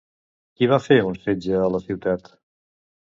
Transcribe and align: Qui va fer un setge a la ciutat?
Qui 0.61 0.69
va 0.71 0.79
fer 0.85 0.97
un 1.09 1.19
setge 1.25 1.59
a 1.67 1.71
la 1.77 1.85
ciutat? 1.87 2.33